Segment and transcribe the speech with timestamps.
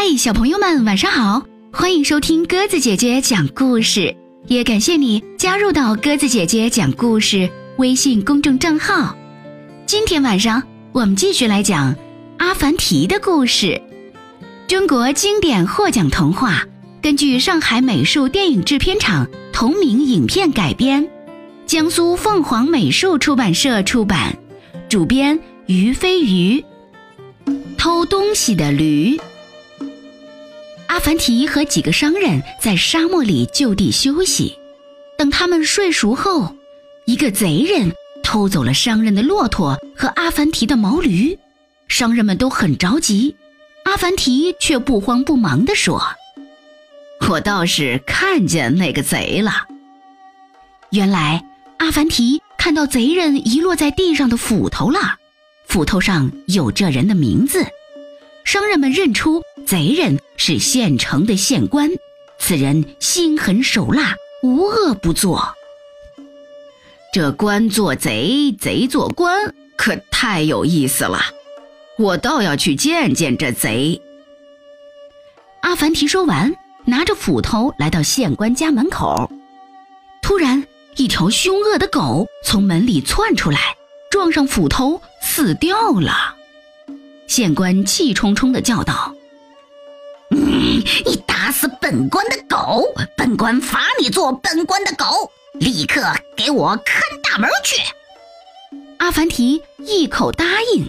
[0.00, 1.42] 嗨，小朋友们，晚上好！
[1.72, 4.14] 欢迎收听鸽子姐姐讲故事，
[4.46, 9.16] 也感谢你加入到鸽子姐姐讲故事微信公众账号。
[9.86, 11.96] 今天晚上我们继续来讲
[12.38, 13.82] 阿凡提的故事，
[14.68, 16.64] 中国经典获奖童话，
[17.02, 21.10] 根据上海美术电影制片厂同名影片改编，
[21.66, 24.38] 江苏凤凰美术出版社出版，
[24.88, 26.64] 主编于飞鱼。
[27.76, 29.18] 偷东西的驴。
[30.88, 34.58] 阿凡提和几个商人在沙漠里就地休息，
[35.16, 36.56] 等他们睡熟后，
[37.04, 37.92] 一个贼人
[38.22, 41.38] 偷走了商人的骆驼和阿凡提的毛驴。
[41.88, 43.36] 商人们都很着急，
[43.84, 46.02] 阿凡提却不慌不忙地说
[47.30, 49.52] ：“我倒是看见那个贼了。”
[50.90, 51.44] 原来，
[51.78, 55.16] 阿凡提看到贼人遗落在地上的斧头了，
[55.66, 57.66] 斧头上有这人的名字。
[58.48, 61.90] 商人们认出贼人是县城的县官，
[62.38, 65.54] 此人心狠手辣，无恶不作。
[67.12, 71.20] 这官做贼，贼做官，可太有意思了。
[71.98, 74.00] 我倒要去见见这贼。
[75.60, 79.30] 阿凡提说完，拿着斧头来到县官家门口，
[80.22, 83.76] 突然，一条凶恶的狗从门里窜出来，
[84.10, 86.36] 撞上斧头，死掉了。
[87.28, 89.14] 县官气冲冲地叫道
[90.34, 92.82] ：“嗯，你打死本官的狗，
[93.16, 96.02] 本官罚你做本官的狗，立刻
[96.34, 97.76] 给我看大门去。”
[98.98, 100.88] 阿凡提一口答应：“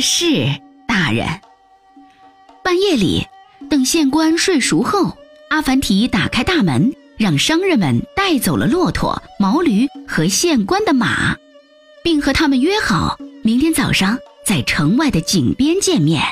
[0.00, 0.46] 是
[0.88, 1.26] 大人。”
[2.64, 3.26] 半夜里，
[3.68, 5.18] 等县官睡熟后，
[5.50, 11.36] 阿凡提打开大门，让商人们带走了骆驼、毛驴和县官的马，
[12.02, 14.18] 并和他们约好明天早上。
[14.48, 16.22] 在城外的井边见面，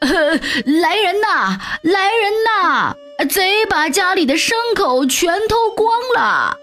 [0.00, 1.58] 来人呐！
[1.82, 2.94] 来人呐！
[3.28, 6.56] 贼把家里的牲口全偷光了。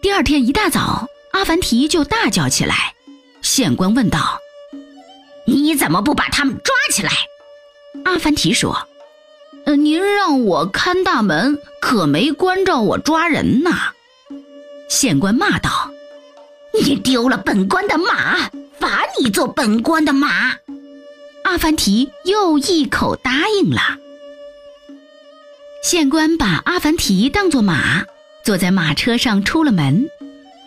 [0.00, 2.94] 第二天一大早，阿凡提就大叫起来。
[3.42, 4.40] 县官问道
[5.44, 7.10] ：“你怎么不把他们抓起来？”
[8.06, 8.88] 阿凡提说
[9.66, 13.92] ：“呃，您让我看大门，可没关照我抓人呐。”
[14.88, 15.90] 县官骂道
[16.82, 18.48] ：“你丢了本官的马！”
[18.84, 20.58] 罚你做本官的马，
[21.44, 23.80] 阿凡提又一口答应了。
[25.82, 28.04] 县官把阿凡提当作马，
[28.44, 30.06] 坐在马车上出了门。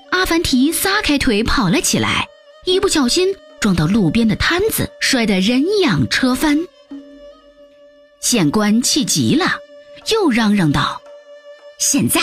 [0.10, 2.28] 阿凡提撒开腿跑了起来，
[2.66, 6.58] 一不小心撞到路边的摊子，摔得人仰车翻。
[8.20, 9.46] 县官气急了，
[10.12, 11.04] 又嚷嚷道
[11.78, 12.20] ：“现在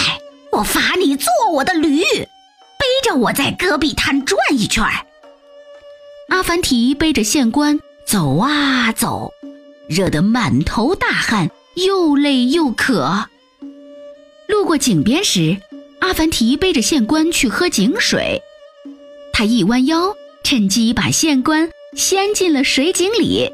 [0.50, 4.84] 我罚你做我的驴，背着我在戈壁滩转一圈。”
[6.28, 9.32] 阿凡提背着县官走啊走，
[9.88, 13.28] 热得满头大汗，又累又渴。
[14.48, 15.56] 路过井边时，
[16.00, 18.40] 阿凡提背着县官去喝井水。
[19.32, 23.50] 他一弯腰，趁机把县官掀进了水井里。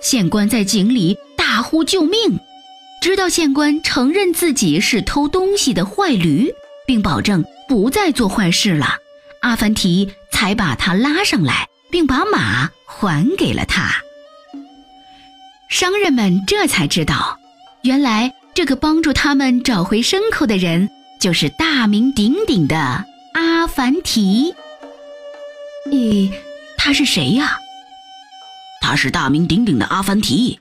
[0.00, 2.38] 县官在井里大呼救命。
[3.00, 6.52] 直到县官承认自己是偷东西的坏驴，
[6.84, 8.96] 并保证不再做坏事了，
[9.40, 11.68] 阿凡提才把他拉上来。
[11.90, 13.90] 并把马还给了他。
[15.68, 17.38] 商人们这才知道，
[17.82, 20.88] 原来这个帮助他们找回牲口的人，
[21.20, 23.04] 就是大名鼎鼎的
[23.34, 24.54] 阿凡提。
[25.90, 26.32] 咦，
[26.76, 27.58] 他是谁呀？
[28.80, 30.58] 他是大名鼎鼎的阿凡提。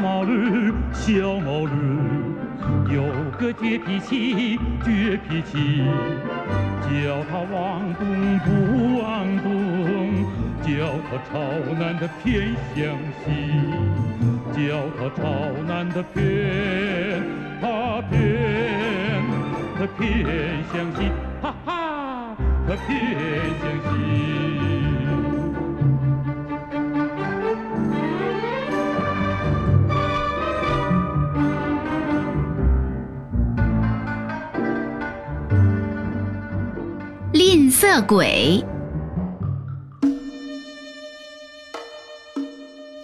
[0.00, 1.72] 毛驴，小毛驴，
[2.94, 3.02] 有
[3.38, 5.82] 个倔脾气，倔脾气，
[6.82, 8.06] 叫他往东
[8.44, 8.46] 不
[9.02, 10.24] 往东，
[10.62, 10.68] 叫
[11.10, 11.40] 他朝
[11.78, 13.26] 南的偏向西，
[14.52, 14.56] 叫
[14.96, 15.22] 他朝
[15.66, 17.22] 南的偏，
[17.60, 19.22] 他偏，
[19.76, 20.04] 他偏
[20.72, 21.10] 向西，
[21.42, 22.36] 哈哈，
[22.68, 22.88] 他偏
[23.60, 24.67] 向西。
[37.38, 38.64] 吝啬鬼，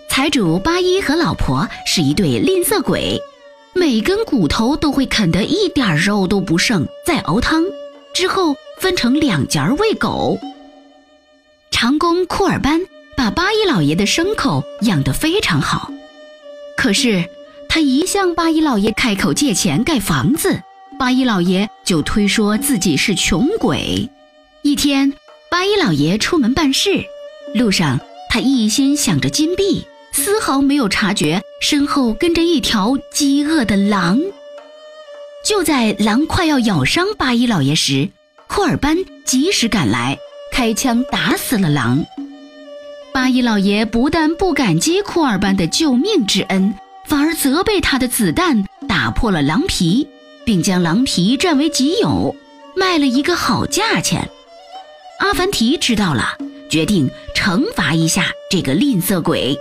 [0.08, 3.16] 财主八一和老婆是一对吝啬鬼，
[3.74, 7.62] 每根骨头都会啃得一点肉都不剩，再熬汤
[8.12, 10.36] 之后分成两截喂狗。
[11.70, 12.80] 长工库尔班
[13.16, 15.92] 把八一老爷的牲口养得非常好，
[16.76, 17.24] 可是
[17.68, 20.60] 他一向八一老爷开口借钱盖房子，
[20.98, 24.10] 八一老爷就推说自己是穷鬼。
[24.66, 25.12] 一天，
[25.50, 27.04] 八一老爷出门办事，
[27.54, 28.00] 路上
[28.30, 34.18] 他一心想着金币，丝毫没有察觉身后跟着一条饥饿的狼。
[35.46, 38.08] 就在狼快要咬伤八一老爷时，
[38.46, 38.96] 库尔班
[39.26, 40.16] 及时赶来，
[40.50, 42.02] 开枪打死了狼。
[43.12, 46.72] 八一老爷不但不感激库尔班的救命之恩，
[47.06, 50.08] 反而责备他的子弹打破了狼皮，
[50.46, 52.34] 并将狼皮占为己有，
[52.74, 54.26] 卖了一个好价钱。
[55.34, 56.38] 阿凡提知道了，
[56.70, 59.58] 决定惩罚一下这个吝啬鬼。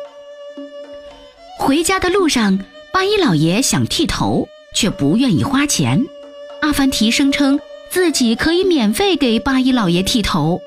[1.57, 2.59] 回家的路上，
[2.91, 6.05] 八一老爷想剃头，却不愿意花钱。
[6.61, 7.59] 阿凡提声称
[7.89, 10.61] 自己可以免费给八一老爷剃头，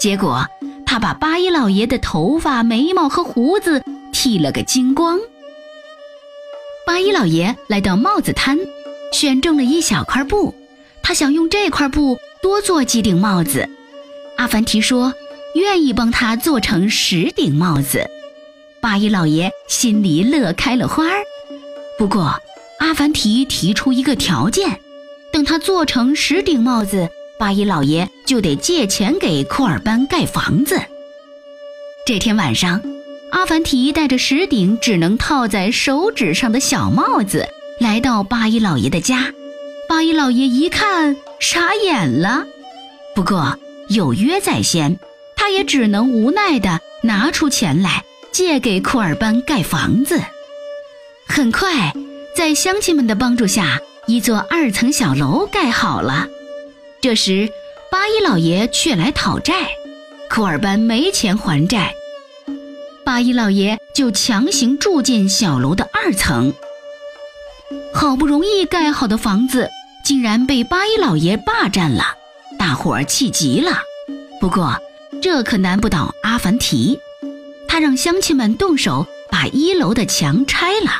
[0.00, 0.46] 结果
[0.86, 3.84] 他把八一老爷的头发、眉毛和胡子
[4.14, 5.18] 剃了个精光。
[6.86, 8.58] 八一老爷来到帽子摊，
[9.12, 10.54] 选中了一小块布，
[11.02, 13.68] 他想用这块布多做几顶帽子。
[14.38, 15.12] 阿凡提说
[15.56, 18.08] ：“愿意帮他做成十顶帽子。”
[18.80, 21.24] 八一老爷心里乐开了花儿。
[21.98, 22.40] 不过，
[22.78, 24.78] 阿凡提提出一个条件：
[25.32, 30.80] 等他做成十顶帽子，八一老爷就得借钱给库尔班盖房子。
[32.06, 32.80] 这天晚上，
[33.32, 37.44] 阿凡提带着十顶只能套在手指上的小帽子
[37.80, 39.34] 来到八一老爷的家。
[39.88, 42.46] 八一老爷一看，傻眼了。
[43.16, 43.58] 不过，
[43.88, 44.98] 有约在先，
[45.36, 50.20] 他也只能无奈地拿出钱来借给库尔班盖房子。
[51.26, 51.92] 很快，
[52.36, 56.26] 在乡亲们的帮助下，一座二层小楼盖好了。
[57.00, 57.48] 这时，
[57.90, 59.68] 八一老爷却来讨债，
[60.30, 61.94] 库尔班没钱还债，
[63.04, 66.52] 八一老爷就强行住进小楼的二层。
[67.94, 69.70] 好不容易盖好的房子，
[70.04, 72.04] 竟然被八一老爷霸占了。
[72.58, 73.82] 大伙儿气极了，
[74.40, 74.76] 不过
[75.22, 76.98] 这可难不倒阿凡提，
[77.66, 80.90] 他让乡亲们动手把一楼的墙拆了，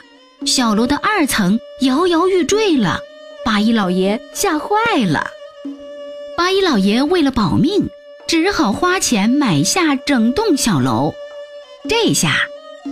[0.46, 3.00] 小楼的二层摇摇欲坠了。
[3.44, 4.68] 八一老爷吓坏
[5.06, 5.30] 了，
[6.36, 7.88] 八一老爷为了保命，
[8.26, 11.14] 只好花钱买下整栋小楼。
[11.88, 12.36] 这下，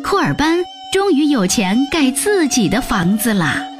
[0.02, 3.75] 库尔班终于有钱盖自己的房子了。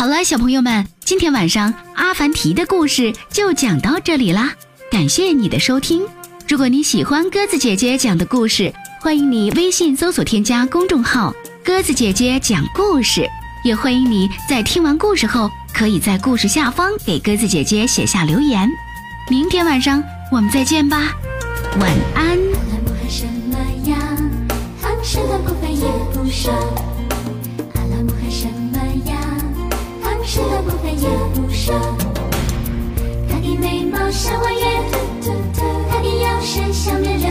[0.00, 4.54] 好了，小朋友们，今天晚上阿凡提的故事就讲到这里啦。
[4.90, 6.02] 感谢你的收听。
[6.48, 13.28] 如果你喜欢鸽子姐姐讲的故事，欢迎你微信搜索添加公众号“鸽子姐姐讲故事”，
[13.62, 18.66] 也欢迎你在听完故事后，可以在故事下方给鸽子姐姐写下留言。
[19.28, 21.14] 明天晚上我们再见吧，
[21.78, 22.38] 晚安。
[31.70, 31.78] 不瘦，
[33.28, 34.60] 他的眉毛像弯月，
[35.88, 37.28] 他的腰身像面瘤，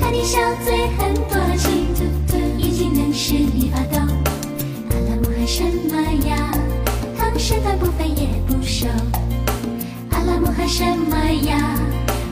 [0.00, 1.86] 他的小嘴很多情，
[2.56, 3.98] 眼睛能使你发抖。
[4.88, 6.50] 阿拉木汗什么呀？
[7.18, 8.86] 他身段不肥也不瘦。
[10.12, 11.76] 阿拉木汗什么呀？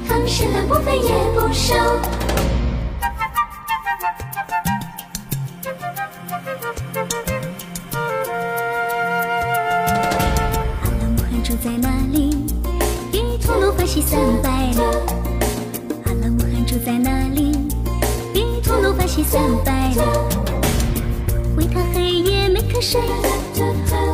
[0.08, 1.74] 他身段不肥也不瘦。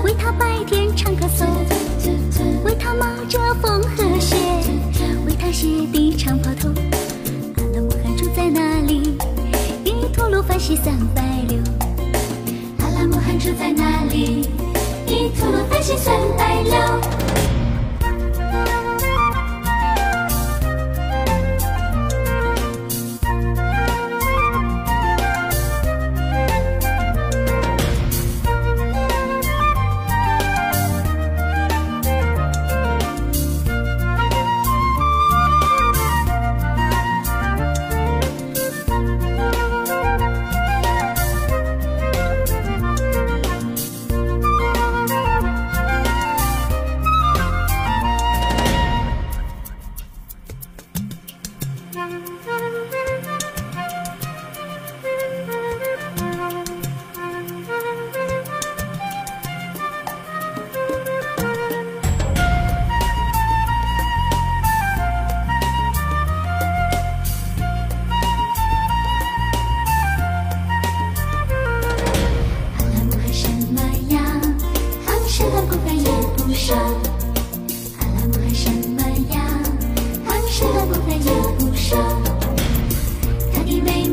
[0.03, 1.47] 为他白天唱歌颂，
[2.65, 4.37] 为他冒着风和雪，
[5.27, 6.71] 为他鞋底长跑头。
[6.71, 9.19] 阿拉木汗住在哪里？
[9.85, 11.59] 比吐鲁番西三百六。
[12.79, 14.49] 阿拉木汗住在哪里？
[15.07, 16.44] 比吐鲁番西三百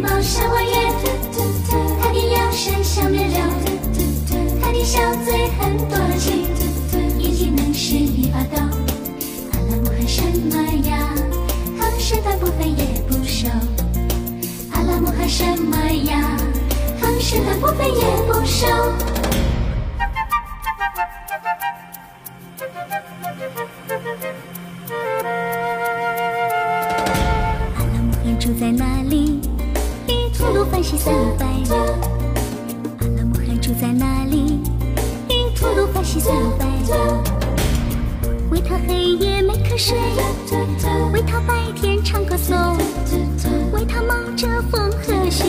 [0.02, 0.76] 猫山王耶
[2.02, 3.40] 他的腰身像面料
[4.60, 8.64] 他的小嘴很多情嘟嘟一定能吃一把刀
[9.52, 10.58] 阿拉木汗什么
[10.90, 10.98] 样
[12.00, 13.48] 身段不肥也不瘦
[14.72, 16.20] 阿拉木汗什么样
[17.20, 18.68] 身段不肥也不瘦
[30.82, 31.76] 吐鲁番西三百六。
[32.98, 34.60] 阿拉木汗住在哪里？
[35.30, 37.24] 一吐鲁番西三百六。
[38.50, 39.96] 为他黑夜没瞌睡，
[41.14, 42.58] 为他白天唱歌颂，
[43.72, 45.46] 为他冒着风和雪，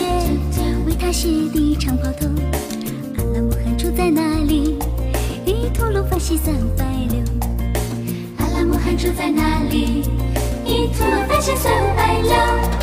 [0.85, 2.27] 为他鞋底长袍头。
[3.17, 4.77] 阿拉木汗住在哪里？
[5.47, 7.19] 一吐鲁番西三百六。
[8.37, 10.03] 阿拉木汗住在哪里？
[10.63, 12.82] 一吐鲁番西三百六。